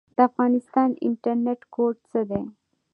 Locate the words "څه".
2.09-2.19